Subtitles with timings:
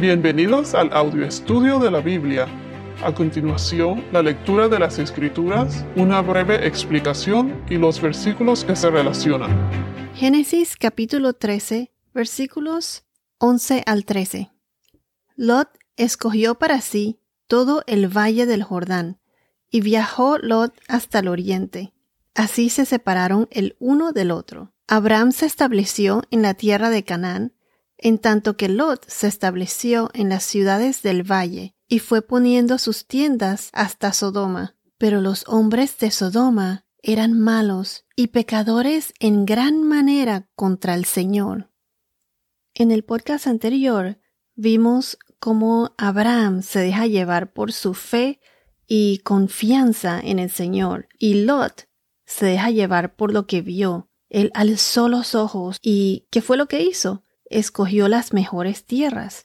[0.00, 2.46] Bienvenidos al audio estudio de la Biblia.
[3.04, 8.88] A continuación, la lectura de las Escrituras, una breve explicación y los versículos que se
[8.88, 9.50] relacionan.
[10.14, 13.04] Génesis capítulo 13, versículos
[13.36, 14.50] 11 al 13.
[15.36, 15.68] Lot
[15.98, 19.20] escogió para sí todo el valle del Jordán,
[19.70, 21.92] y viajó Lot hasta el oriente.
[22.34, 24.72] Así se separaron el uno del otro.
[24.88, 27.52] Abraham se estableció en la tierra de Canaán,
[28.02, 33.06] en tanto que Lot se estableció en las ciudades del valle y fue poniendo sus
[33.06, 34.76] tiendas hasta Sodoma.
[34.96, 41.70] Pero los hombres de Sodoma eran malos y pecadores en gran manera contra el Señor.
[42.74, 44.18] En el podcast anterior
[44.54, 48.40] vimos cómo Abraham se deja llevar por su fe
[48.86, 51.88] y confianza en el Señor, y Lot
[52.26, 54.10] se deja llevar por lo que vio.
[54.28, 57.24] Él alzó los ojos y ¿qué fue lo que hizo?
[57.50, 59.44] Escogió las mejores tierras.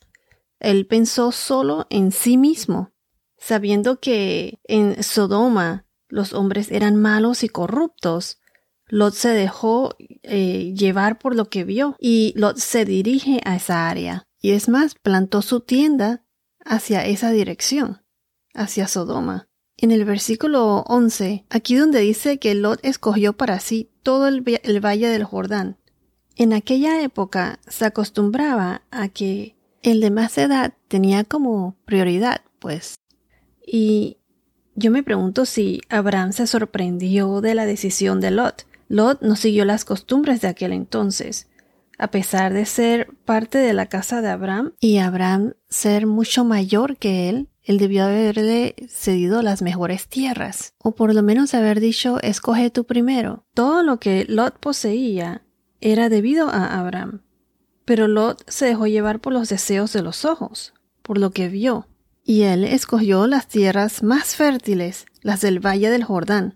[0.59, 2.93] Él pensó solo en sí mismo,
[3.37, 8.39] sabiendo que en Sodoma los hombres eran malos y corruptos.
[8.87, 13.89] Lot se dejó eh, llevar por lo que vio y Lot se dirige a esa
[13.89, 14.27] área.
[14.39, 16.23] Y es más, plantó su tienda
[16.63, 18.03] hacia esa dirección,
[18.53, 19.49] hacia Sodoma.
[19.77, 24.41] En el versículo 11, aquí donde dice que Lot escogió para sí todo el
[24.85, 25.79] valle del Jordán,
[26.35, 32.95] en aquella época se acostumbraba a que el de más edad tenía como prioridad, pues.
[33.65, 34.17] Y
[34.75, 38.65] yo me pregunto si Abraham se sorprendió de la decisión de Lot.
[38.89, 41.47] Lot no siguió las costumbres de aquel entonces.
[41.97, 46.97] A pesar de ser parte de la casa de Abraham y Abraham ser mucho mayor
[46.97, 52.19] que él, él debió haberle cedido las mejores tierras, o por lo menos haber dicho
[52.21, 53.45] escoge tú primero.
[53.53, 55.44] Todo lo que Lot poseía
[55.81, 57.21] era debido a Abraham.
[57.85, 61.87] Pero Lot se dejó llevar por los deseos de los ojos, por lo que vio,
[62.23, 66.55] y él escogió las tierras más fértiles, las del valle del Jordán.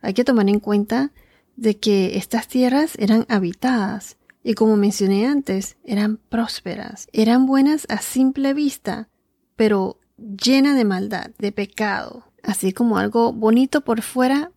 [0.00, 1.12] Hay que tomar en cuenta
[1.56, 7.98] de que estas tierras eran habitadas y como mencioné antes, eran prósperas, eran buenas a
[7.98, 9.10] simple vista,
[9.56, 14.50] pero llena de maldad, de pecado, así como algo bonito por fuera,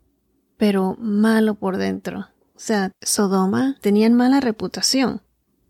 [0.55, 2.27] pero malo por dentro.
[2.61, 5.23] Sea, Sodoma tenían mala reputación.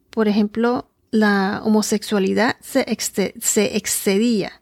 [0.09, 2.85] Por ejemplo, la homosexualidad se,
[3.39, 4.61] se excedía.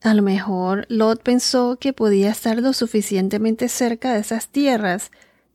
[0.00, 5.10] A lo mejor Lot pensó que podía estar lo suficientemente cerca de esas tierras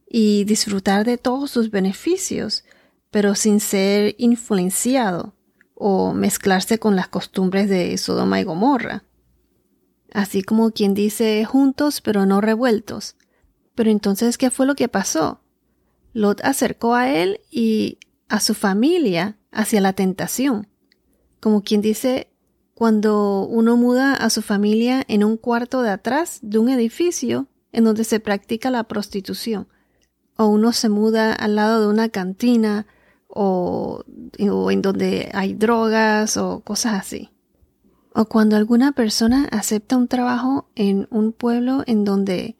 [0.07, 2.65] y disfrutar de todos sus beneficios,
[3.09, 5.33] pero sin ser influenciado
[5.73, 9.05] o mezclarse con las costumbres de Sodoma y Gomorra.
[10.13, 13.15] Así como quien dice juntos pero no revueltos.
[13.73, 15.40] Pero entonces, ¿qué fue lo que pasó?
[16.13, 20.67] Lot acercó a él y a su familia hacia la tentación.
[21.39, 22.31] Como quien dice,
[22.73, 27.83] cuando uno muda a su familia en un cuarto de atrás de un edificio en
[27.83, 29.67] donde se practica la prostitución,
[30.37, 32.87] o uno se muda al lado de una cantina
[33.27, 34.03] o,
[34.39, 37.29] o en donde hay drogas o cosas así.
[38.13, 42.57] O cuando alguna persona acepta un trabajo en un pueblo en donde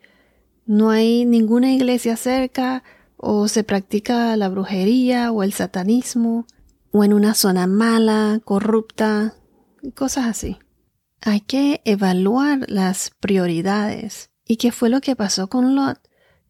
[0.66, 2.84] no hay ninguna iglesia cerca
[3.22, 6.48] o se practica la brujería o el satanismo,
[6.92, 9.36] o en una zona mala, corrupta,
[9.96, 10.58] cosas así.
[11.22, 14.32] Hay que evaluar las prioridades.
[14.46, 16.00] ¿Y qué fue lo que pasó con Lot?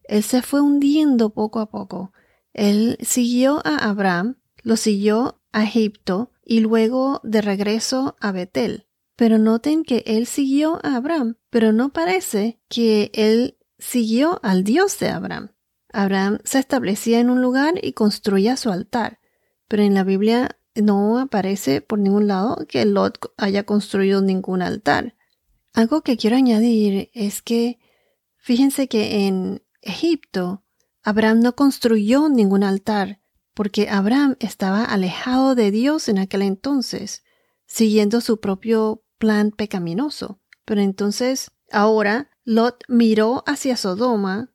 [0.04, 2.12] Él se fue hundiendo poco a poco.
[2.54, 8.86] Él siguió a Abraham, lo siguió a Egipto y luego de regreso a Betel.
[9.14, 14.98] Pero noten que él siguió a Abraham, pero no parece que él siguió al Dios
[14.98, 15.50] de Abraham.
[15.92, 19.20] Abraham se establecía en un lugar y construía su altar,
[19.68, 25.14] pero en la Biblia no aparece por ningún lado que Lot haya construido ningún altar.
[25.74, 27.78] Algo que quiero añadir es que
[28.36, 30.64] fíjense que en Egipto
[31.02, 33.20] Abraham no construyó ningún altar
[33.54, 37.22] porque Abraham estaba alejado de Dios en aquel entonces,
[37.66, 40.40] siguiendo su propio plan pecaminoso.
[40.64, 44.51] Pero entonces ahora Lot miró hacia Sodoma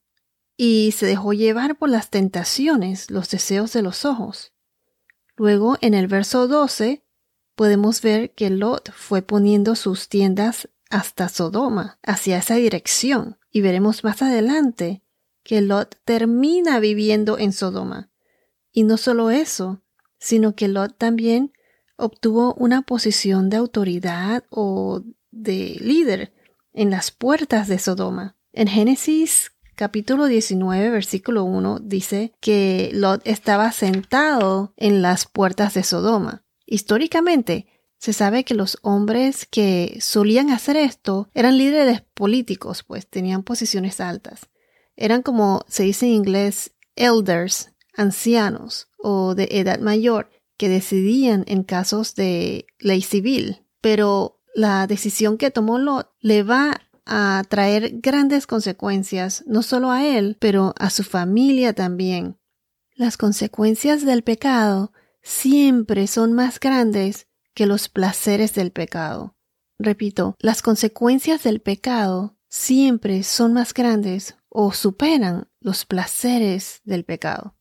[0.57, 4.53] y se dejó llevar por las tentaciones, los deseos de los ojos.
[5.37, 7.05] Luego, en el verso 12,
[7.55, 14.03] podemos ver que Lot fue poniendo sus tiendas hasta Sodoma, hacia esa dirección, y veremos
[14.03, 15.03] más adelante
[15.43, 18.09] que Lot termina viviendo en Sodoma.
[18.71, 19.81] Y no solo eso,
[20.17, 21.53] sino que Lot también
[21.97, 26.33] obtuvo una posición de autoridad o de líder
[26.73, 28.35] en las puertas de Sodoma.
[28.53, 35.83] En Génesis capítulo 19, versículo 1 dice que Lot estaba sentado en las puertas de
[35.83, 36.43] Sodoma.
[36.65, 37.67] Históricamente,
[37.99, 43.99] Se sabe que los hombres que solían hacer esto eran líderes políticos, pues tenían posiciones
[43.99, 44.49] altas.
[44.95, 51.63] Eran como se dice en inglés elders, ancianos o de edad mayor, que decidían en
[51.63, 53.65] casos de ley civil.
[53.81, 60.05] Pero la decisión que tomó Lot le va a traer grandes consecuencias, no solo a
[60.05, 62.37] él, pero a su familia también.
[62.95, 69.35] Las consecuencias del pecado siempre son más grandes que los placeres del pecado.
[69.79, 77.55] Repito, las consecuencias del pecado siempre son más grandes o superan los placeres del pecado.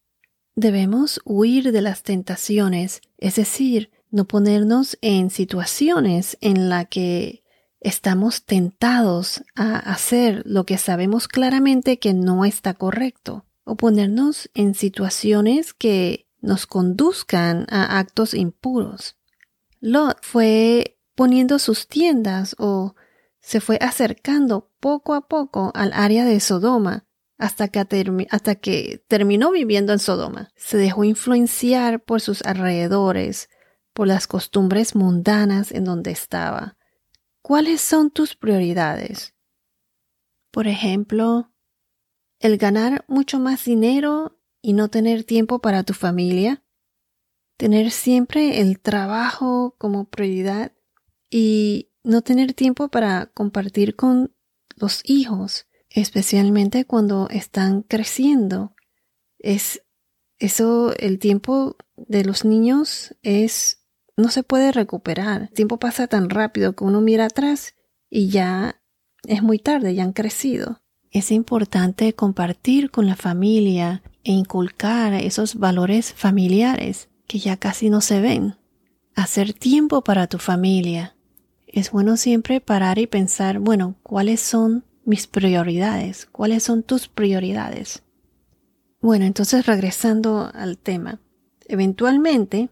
[0.54, 7.44] Debemos huir de las tentaciones, es decir, no ponernos en situaciones en las que
[7.86, 14.74] estamos tentados a hacer lo que sabemos claramente que no está correcto, o ponernos en
[14.74, 19.16] situaciones que nos conduzcan a actos impuros.
[19.78, 22.96] Lot fue poniendo sus tiendas o
[23.40, 27.06] se fue acercando poco a poco al área de Sodoma
[27.38, 30.50] hasta que, hasta que terminó viviendo en Sodoma.
[30.56, 33.48] Se dejó influenciar por sus alrededores,
[33.92, 36.75] por las costumbres mundanas en donde estaba.
[37.46, 39.32] ¿Cuáles son tus prioridades?
[40.50, 41.52] Por ejemplo,
[42.40, 46.64] el ganar mucho más dinero y no tener tiempo para tu familia,
[47.56, 50.72] tener siempre el trabajo como prioridad
[51.30, 54.34] y no tener tiempo para compartir con
[54.74, 58.74] los hijos, especialmente cuando están creciendo.
[59.38, 59.84] Es
[60.40, 63.85] eso, el tiempo de los niños es,
[64.16, 65.42] no se puede recuperar.
[65.42, 67.74] El tiempo pasa tan rápido que uno mira atrás
[68.08, 68.80] y ya
[69.26, 70.80] es muy tarde, ya han crecido.
[71.10, 78.00] Es importante compartir con la familia e inculcar esos valores familiares que ya casi no
[78.00, 78.56] se ven.
[79.14, 81.16] Hacer tiempo para tu familia.
[81.66, 86.26] Es bueno siempre parar y pensar, bueno, ¿cuáles son mis prioridades?
[86.26, 88.02] ¿Cuáles son tus prioridades?
[89.00, 91.20] Bueno, entonces regresando al tema.
[91.66, 92.70] Eventualmente,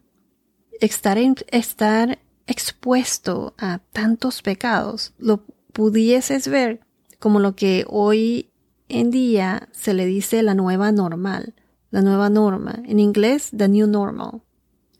[0.80, 1.18] estar,
[1.48, 6.80] estar expuesto a tantos pecados lo pudieses ver
[7.18, 8.50] como lo que hoy
[8.88, 11.54] en día se le dice la nueva normal,
[11.90, 14.42] la nueva norma, en inglés the new normal.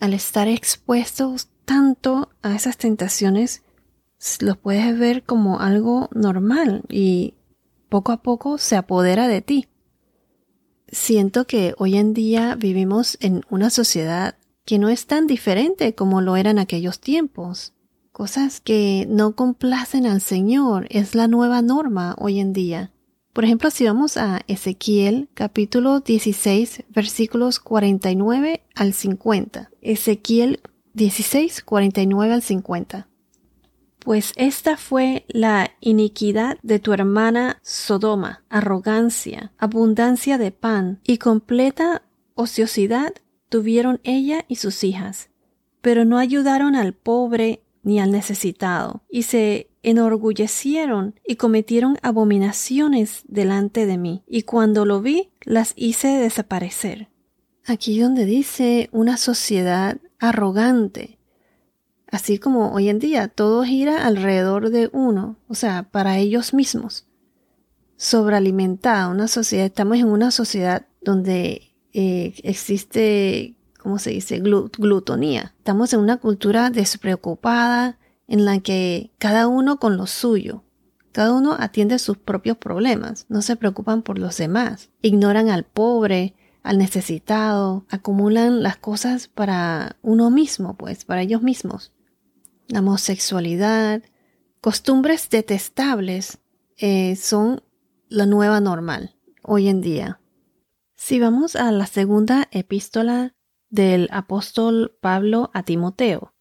[0.00, 3.62] Al estar expuestos tanto a esas tentaciones,
[4.40, 7.34] lo puedes ver como algo normal y
[7.88, 9.68] poco a poco se apodera de ti.
[10.88, 16.20] Siento que hoy en día vivimos en una sociedad que no es tan diferente como
[16.20, 17.72] lo era en aquellos tiempos.
[18.12, 22.92] Cosas que no complacen al Señor es la nueva norma hoy en día.
[23.32, 29.70] Por ejemplo, si vamos a Ezequiel capítulo 16 versículos 49 al 50.
[29.82, 30.60] Ezequiel
[30.92, 33.08] 16, 49 al 50.
[33.98, 42.02] Pues esta fue la iniquidad de tu hermana Sodoma, arrogancia, abundancia de pan y completa
[42.34, 43.14] ociosidad
[43.48, 45.30] tuvieron ella y sus hijas,
[45.80, 53.84] pero no ayudaron al pobre ni al necesitado, y se enorgullecieron y cometieron abominaciones delante
[53.84, 57.10] de mí, y cuando lo vi, las hice desaparecer.
[57.66, 61.18] Aquí donde dice una sociedad arrogante,
[62.10, 67.06] así como hoy en día todo gira alrededor de uno, o sea, para ellos mismos.
[67.96, 75.54] Sobrealimentada, una sociedad, estamos en una sociedad donde eh, existe, ¿cómo se dice?, glutonía.
[75.58, 80.64] Estamos en una cultura despreocupada, en la que cada uno con lo suyo,
[81.12, 86.34] cada uno atiende sus propios problemas, no se preocupan por los demás, ignoran al pobre,
[86.62, 91.92] al necesitado, acumulan las cosas para uno mismo, pues, para ellos mismos.
[92.68, 94.02] La homosexualidad,
[94.60, 96.38] costumbres detestables
[96.78, 97.62] eh, son
[98.08, 100.18] la nueva normal hoy en día.
[101.06, 103.36] Si vamos a la segunda epístola
[103.68, 106.34] del apóstol Pablo a Timoteo,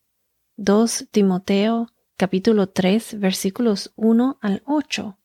[0.55, 5.20] 2 Timoteo capítulo 3 versículos 1 al 8.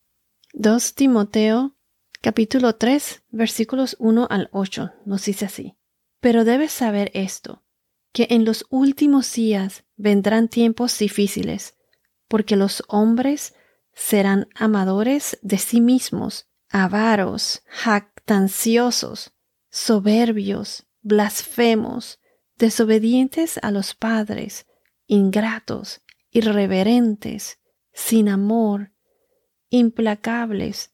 [0.54, 1.76] 2 Timoteo
[2.20, 5.76] capítulo 3 versículos 1 al 8 nos dice así.
[6.18, 7.62] Pero debes saber esto,
[8.12, 11.76] que en los últimos días vendrán tiempos difíciles,
[12.26, 13.54] porque los hombres
[13.94, 17.62] serán amadores de sí mismos, avaros,
[18.28, 19.32] jactanciosos,
[19.70, 22.20] soberbios, blasfemos,
[22.58, 24.66] desobedientes a los padres,
[25.06, 27.58] ingratos, irreverentes,
[27.94, 28.92] sin amor,
[29.70, 30.92] implacables,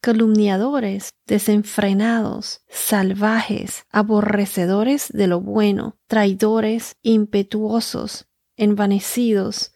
[0.00, 9.72] calumniadores, desenfrenados, salvajes, aborrecedores de lo bueno, traidores, impetuosos, envanecidos,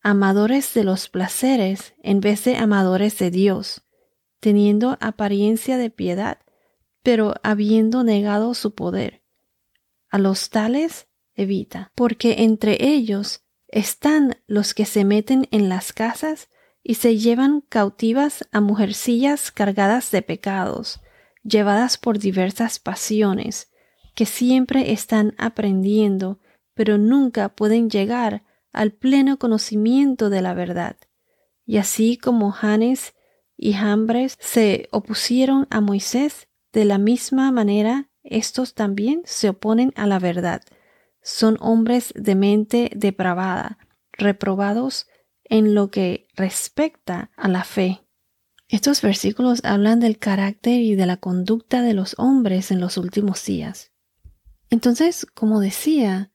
[0.00, 3.82] amadores de los placeres en vez de amadores de Dios,
[4.40, 6.38] teniendo apariencia de piedad,
[7.04, 9.22] pero habiendo negado su poder.
[10.08, 16.48] A los tales evita, porque entre ellos están los que se meten en las casas
[16.82, 21.00] y se llevan cautivas a mujercillas cargadas de pecados,
[21.42, 23.70] llevadas por diversas pasiones,
[24.14, 26.40] que siempre están aprendiendo,
[26.72, 30.96] pero nunca pueden llegar al pleno conocimiento de la verdad.
[31.66, 33.14] Y así como Janes
[33.58, 40.06] y Jambres se opusieron a Moisés, de la misma manera estos también se oponen a
[40.06, 40.62] la verdad.
[41.22, 43.78] Son hombres de mente depravada,
[44.12, 45.06] reprobados
[45.44, 48.02] en lo que respecta a la fe.
[48.68, 53.44] Estos versículos hablan del carácter y de la conducta de los hombres en los últimos
[53.44, 53.92] días.
[54.68, 56.32] Entonces, como decía,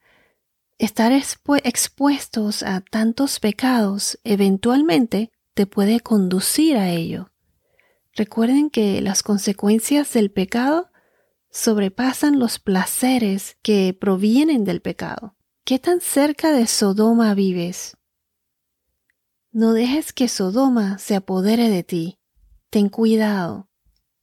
[0.77, 7.28] estar expuestos a tantos pecados eventualmente te puede conducir a ello.
[8.15, 10.89] Recuerden que las consecuencias del pecado
[11.51, 15.35] sobrepasan los placeres que provienen del pecado.
[15.63, 17.97] ¿Qué tan cerca de Sodoma vives?
[19.51, 22.19] No dejes que Sodoma se apodere de ti.
[22.69, 23.69] Ten cuidado.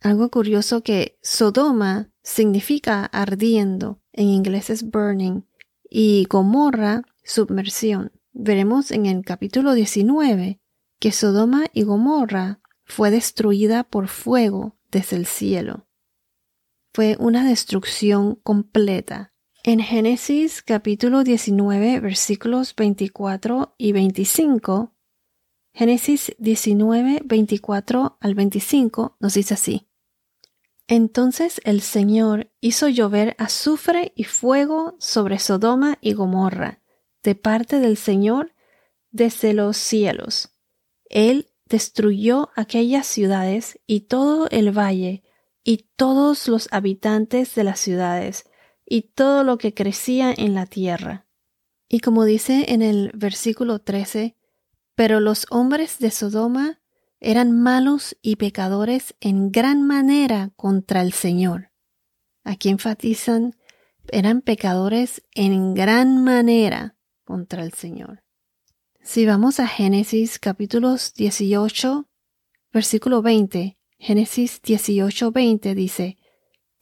[0.01, 5.43] Algo curioso que Sodoma significa ardiendo, en inglés es burning,
[5.89, 8.13] y Gomorra, submersión.
[8.33, 10.61] Veremos en el capítulo 19
[11.01, 15.87] que Sodoma y Gomorra fue destruida por fuego desde el cielo.
[16.95, 19.35] Fue una destrucción completa.
[19.65, 24.95] En Génesis capítulo 19 versículos 24 y 25,
[25.75, 29.89] Génesis 19, 24 al 25 nos dice así.
[30.89, 36.81] Entonces el Señor hizo llover azufre y fuego sobre Sodoma y Gomorra,
[37.25, 38.55] de parte del Señor
[39.11, 40.57] desde los cielos.
[41.11, 45.23] Él destruyó aquellas ciudades y todo el valle,
[45.65, 48.49] y todos los habitantes de las ciudades,
[48.85, 51.27] y todo lo que crecía en la tierra.
[51.89, 54.37] Y como dice en el versículo 13,
[54.95, 56.81] pero los hombres de Sodoma
[57.21, 61.73] eran malos y pecadores en gran manera contra el Señor.
[62.45, 63.57] Aquí enfatizan,
[64.09, 68.23] eran pecadores en gran manera contra el Señor.
[69.07, 72.09] Si vamos a Génesis capítulos 18,
[72.73, 76.19] versículo 20, Génesis 18, 20 dice,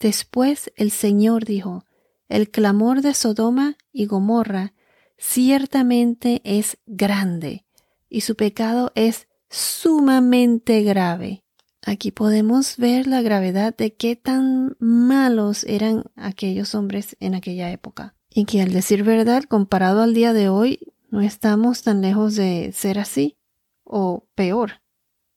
[0.00, 1.84] Después el Señor dijo,
[2.30, 4.72] el clamor de Sodoma y Gomorra
[5.18, 7.66] ciertamente es grande,
[8.08, 11.44] y su pecado es sumamente grave.
[11.82, 18.16] Aquí podemos ver la gravedad de qué tan malos eran aquellos hombres en aquella época.
[18.30, 22.72] Y que al decir verdad, comparado al día de hoy, no estamos tan lejos de
[22.72, 23.38] ser así,
[23.84, 24.82] o peor.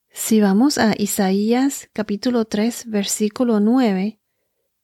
[0.10, 4.20] Si vamos a Isaías capítulo 3 versículo 9,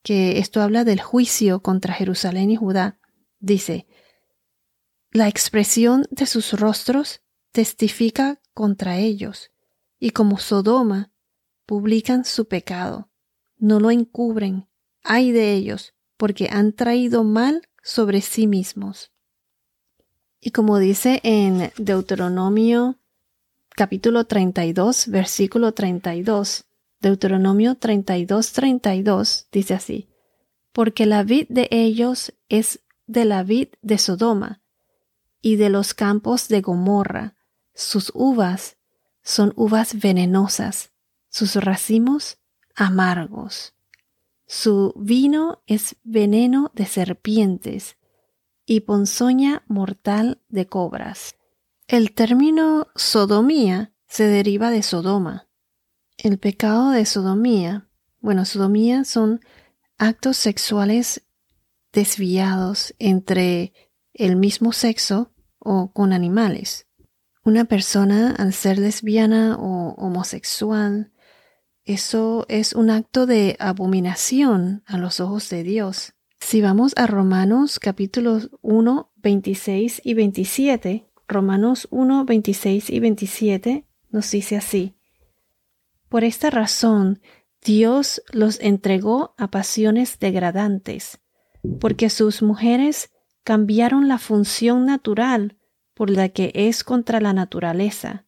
[0.03, 2.99] que esto habla del juicio contra Jerusalén y Judá,
[3.39, 3.87] dice,
[5.09, 7.21] La expresión de sus rostros
[7.51, 9.49] testifica contra ellos,
[9.99, 11.11] y como Sodoma,
[11.65, 13.09] publican su pecado,
[13.57, 14.69] no lo encubren,
[15.03, 19.12] ay de ellos, porque han traído mal sobre sí mismos.
[20.45, 22.97] Y como dice en Deuteronomio
[23.69, 26.65] capítulo 32, versículo 32,
[26.99, 30.09] Deuteronomio 32, 32, dice así,
[30.73, 34.61] porque la vid de ellos es de la vid de Sodoma
[35.41, 37.37] y de los campos de Gomorra,
[37.73, 38.75] sus uvas
[39.21, 40.91] son uvas venenosas,
[41.29, 42.37] sus racimos
[42.75, 43.75] amargos.
[44.45, 47.95] Su vino es veneno de serpientes
[48.65, 51.35] y ponzoña mortal de cobras.
[51.87, 55.47] El término sodomía se deriva de Sodoma.
[56.17, 57.89] El pecado de sodomía,
[58.19, 59.41] bueno, sodomía son
[59.97, 61.23] actos sexuales
[61.91, 63.73] desviados entre
[64.13, 66.87] el mismo sexo o con animales.
[67.43, 71.11] Una persona, al ser lesbiana o homosexual,
[71.83, 76.12] eso es un acto de abominación a los ojos de Dios.
[76.45, 84.29] Si vamos a Romanos capítulos 1, 26 y 27, Romanos 1, 26 y 27 nos
[84.29, 84.93] dice así.
[86.09, 87.21] Por esta razón,
[87.63, 91.21] Dios los entregó a pasiones degradantes,
[91.79, 93.09] porque sus mujeres
[93.43, 95.57] cambiaron la función natural
[95.95, 98.25] por la que es contra la naturaleza.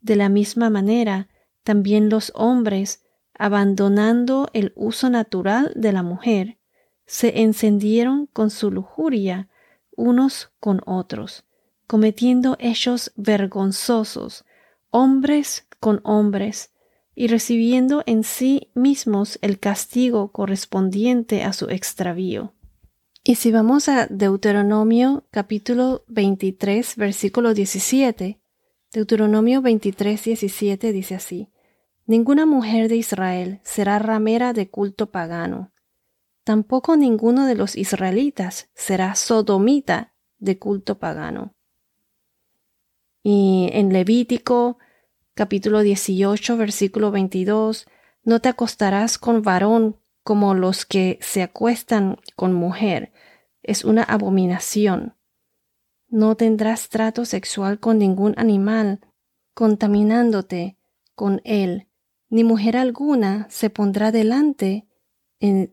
[0.00, 1.28] De la misma manera,
[1.62, 6.58] también los hombres, abandonando el uso natural de la mujer,
[7.06, 9.48] se encendieron con su lujuria
[9.96, 11.44] unos con otros,
[11.86, 14.44] cometiendo hechos vergonzosos,
[14.90, 16.72] hombres con hombres,
[17.14, 22.54] y recibiendo en sí mismos el castigo correspondiente a su extravío.
[23.22, 28.40] Y si vamos a Deuteronomio capítulo 23, versículo 17,
[28.92, 31.48] Deuteronomio 23, 17 dice así,
[32.06, 35.72] Ninguna mujer de Israel será ramera de culto pagano.
[36.44, 41.54] Tampoco ninguno de los israelitas será sodomita de culto pagano.
[43.22, 44.78] Y en Levítico
[45.32, 47.86] capítulo 18, versículo 22,
[48.24, 53.12] no te acostarás con varón como los que se acuestan con mujer.
[53.62, 55.16] Es una abominación.
[56.08, 59.00] No tendrás trato sexual con ningún animal,
[59.54, 60.76] contaminándote
[61.14, 61.88] con él,
[62.28, 64.86] ni mujer alguna se pondrá delante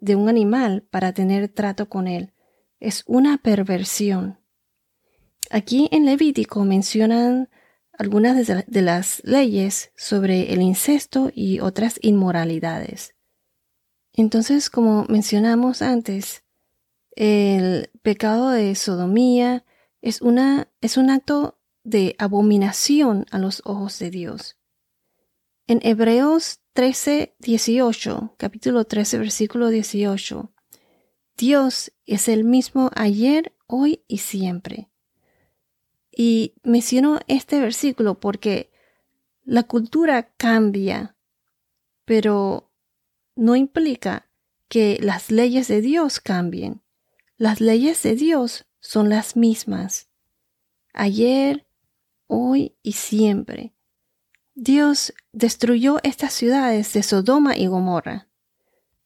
[0.02, 2.34] de un animal para tener trato con él.
[2.80, 4.40] Es una perversión.
[5.50, 7.50] Aquí en Levítico mencionan
[7.98, 13.16] algunas de las leyes sobre el incesto y otras inmoralidades.
[14.14, 16.44] Entonces, como mencionamos antes,
[17.16, 19.66] el pecado de sodomía
[20.02, 24.58] es, una, es un acto de abominación a los ojos de Dios.
[25.68, 30.54] En Hebreos 13, 18, capítulo 13, versículo 18,
[31.36, 34.90] Dios es el mismo ayer, hoy y siempre.
[36.16, 38.72] Y menciono este versículo porque
[39.44, 41.18] la cultura cambia,
[42.06, 42.72] pero
[43.36, 44.30] no implica
[44.70, 46.82] que las leyes de Dios cambien.
[47.36, 50.10] Las leyes de Dios son las mismas.
[50.94, 51.66] Ayer,
[52.28, 53.74] hoy y siempre.
[54.56, 58.28] Dios destruyó estas ciudades de Sodoma y Gomorra.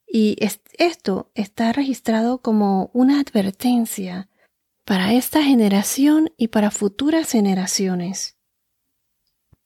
[0.07, 0.37] Y
[0.77, 4.29] esto está registrado como una advertencia
[4.85, 8.37] para esta generación y para futuras generaciones.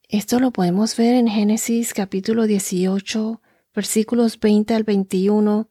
[0.08, 3.42] Esto lo podemos ver en Génesis capítulo 18,
[3.76, 5.70] versículos 20 al 21,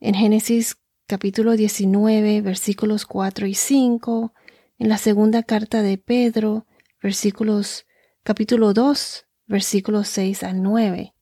[0.00, 4.34] en Génesis capítulo 19, versículos 4 y 5,
[4.78, 6.66] en la segunda carta de Pedro,
[7.00, 7.86] versículos
[8.24, 11.14] capítulo 2, versículos 6 al 9.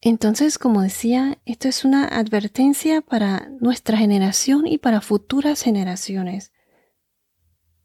[0.00, 6.52] Entonces, como decía, esto es una advertencia para nuestra generación y para futuras generaciones.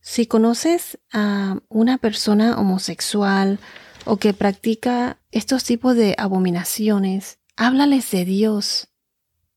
[0.02, 3.60] Si conoces a una persona homosexual
[4.06, 8.90] o que practica estos tipos de abominaciones, háblales de Dios.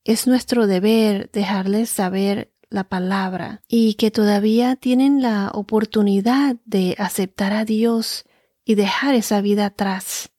[0.04, 7.52] Es nuestro deber dejarles saber la palabra y que todavía tienen la oportunidad de aceptar
[7.52, 8.24] a Dios
[8.64, 10.30] y dejar esa vida atrás,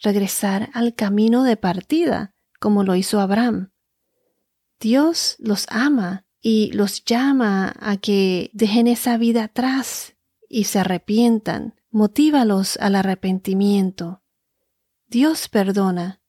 [0.00, 3.72] regresar al camino de partida, como lo hizo Abraham.
[4.80, 10.14] Dios los ama y los llama a que dejen esa vida atrás
[10.48, 11.74] y se arrepientan.
[11.90, 14.22] Motívalos al arrepentimiento.
[15.06, 16.20] Dios perdona.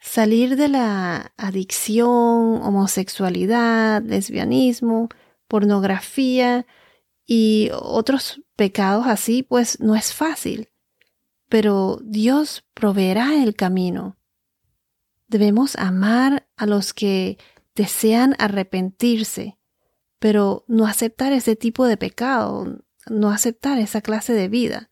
[0.00, 5.08] Salir de la adicción, homosexualidad, lesbianismo,
[5.46, 6.66] pornografía
[7.26, 10.70] y otros pecados así, pues no es fácil.
[11.48, 14.16] Pero Dios proveerá el camino.
[15.28, 17.38] Debemos amar a los que
[17.74, 19.58] desean arrepentirse,
[20.18, 24.90] pero no aceptar ese tipo de pecado, no aceptar esa clase de vida.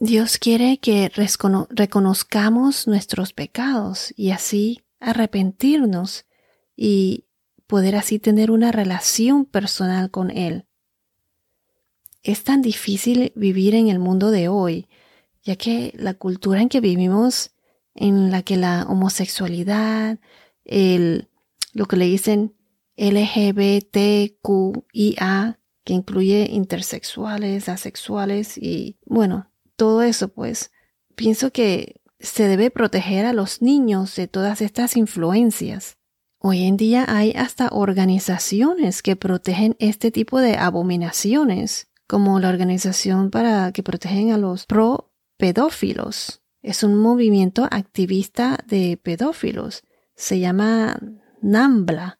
[0.00, 1.10] Dios quiere que
[1.70, 6.26] reconozcamos nuestros pecados y así arrepentirnos
[6.76, 7.26] y
[7.66, 10.67] poder así tener una relación personal con Él.
[12.22, 14.86] Es tan difícil vivir en el mundo de hoy,
[15.42, 17.52] ya que la cultura en que vivimos,
[17.94, 20.18] en la que la homosexualidad,
[20.64, 21.28] el
[21.72, 22.54] lo que le dicen
[22.96, 24.40] LGBTQIA,
[25.84, 30.72] que incluye intersexuales, asexuales y bueno, todo eso pues.
[31.14, 35.96] Pienso que se debe proteger a los niños de todas estas influencias.
[36.40, 43.30] Hoy en día hay hasta organizaciones que protegen este tipo de abominaciones, como la organización
[43.30, 46.42] para que protegen a los pro pedófilos.
[46.62, 49.84] Es un movimiento activista de pedófilos.
[50.16, 50.98] Se llama
[51.42, 52.18] NAMBLA,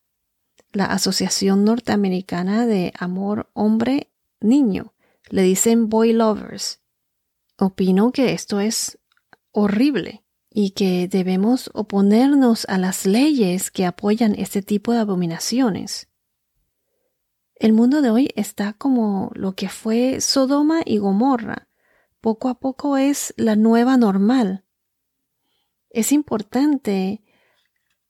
[0.73, 4.95] la Asociación Norteamericana de Amor Hombre-Niño.
[5.31, 6.81] Le dicen Boy Lovers.
[7.59, 8.99] Opino que esto es
[9.51, 16.09] horrible y que debemos oponernos a las leyes que apoyan este tipo de abominaciones.
[17.61, 21.67] El mundo de hoy está como lo que fue Sodoma y Gomorra.
[22.21, 24.65] Poco a poco es la nueva normal.
[25.91, 27.21] Es importante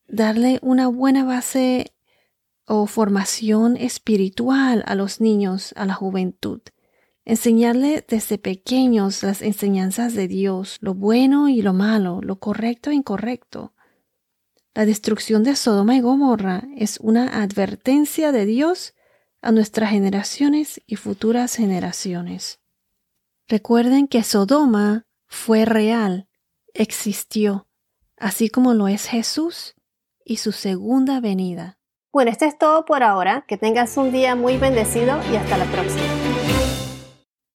[0.07, 1.95] darle una buena base
[2.67, 6.61] o formación espiritual a los niños, a la juventud.
[7.25, 12.95] enseñarle desde pequeños las enseñanzas de Dios, lo bueno y lo malo, lo correcto e
[12.95, 13.75] incorrecto.
[14.75, 18.95] La destrucción de Sodoma y Gomorra es una advertencia de Dios
[19.40, 22.61] a nuestras generaciones y futuras generaciones.
[23.46, 26.29] Recuerden que Sodoma fue real,
[26.74, 27.66] existió,
[28.16, 29.74] así como lo es Jesús
[30.24, 31.79] y su segunda venida.
[32.12, 33.44] Bueno, esto es todo por ahora.
[33.46, 36.38] Que tengas un día muy bendecido y hasta la próxima.